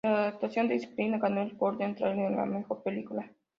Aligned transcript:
La 0.03 0.17
adaptación 0.21 0.67
de 0.67 0.79
Snyder 0.79 1.19
ganó 1.19 1.43
el 1.43 1.55
Golden 1.55 1.93
Trailer 1.95 2.25
a 2.33 2.37
la 2.37 2.45
Mejor 2.47 2.81
Película. 2.81 3.29